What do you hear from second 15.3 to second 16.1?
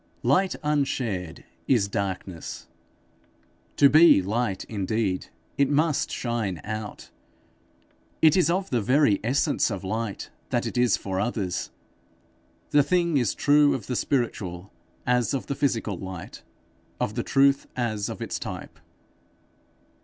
of the physical